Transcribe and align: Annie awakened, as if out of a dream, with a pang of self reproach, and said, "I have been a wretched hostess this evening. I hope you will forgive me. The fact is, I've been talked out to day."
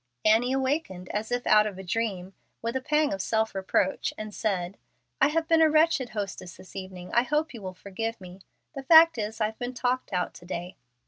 Annie 0.25 0.51
awakened, 0.53 1.09
as 1.09 1.31
if 1.31 1.45
out 1.45 1.67
of 1.67 1.77
a 1.77 1.83
dream, 1.83 2.33
with 2.63 2.75
a 2.75 2.81
pang 2.81 3.13
of 3.13 3.21
self 3.21 3.53
reproach, 3.53 4.15
and 4.17 4.33
said, 4.33 4.79
"I 5.21 5.27
have 5.27 5.47
been 5.47 5.61
a 5.61 5.69
wretched 5.69 6.09
hostess 6.09 6.57
this 6.57 6.75
evening. 6.75 7.11
I 7.13 7.21
hope 7.21 7.53
you 7.53 7.61
will 7.61 7.75
forgive 7.75 8.19
me. 8.19 8.41
The 8.73 8.81
fact 8.81 9.19
is, 9.19 9.39
I've 9.39 9.59
been 9.59 9.75
talked 9.75 10.11
out 10.11 10.33
to 10.33 10.45
day." 10.47 10.75